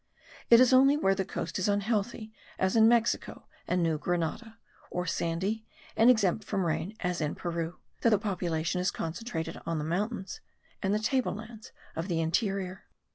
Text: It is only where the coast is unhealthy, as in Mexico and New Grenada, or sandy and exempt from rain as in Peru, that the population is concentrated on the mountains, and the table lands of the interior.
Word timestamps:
It 0.49 0.59
is 0.59 0.73
only 0.73 0.97
where 0.97 1.13
the 1.13 1.23
coast 1.23 1.59
is 1.59 1.67
unhealthy, 1.69 2.33
as 2.57 2.75
in 2.75 2.87
Mexico 2.87 3.45
and 3.67 3.83
New 3.83 3.99
Grenada, 3.99 4.57
or 4.89 5.05
sandy 5.05 5.67
and 5.95 6.09
exempt 6.09 6.43
from 6.43 6.65
rain 6.65 6.95
as 7.01 7.21
in 7.21 7.35
Peru, 7.35 7.77
that 8.01 8.09
the 8.09 8.17
population 8.17 8.81
is 8.81 8.89
concentrated 8.89 9.61
on 9.63 9.77
the 9.77 9.85
mountains, 9.85 10.41
and 10.81 10.91
the 10.91 10.97
table 10.97 11.35
lands 11.35 11.71
of 11.95 12.07
the 12.07 12.19
interior. 12.19 12.85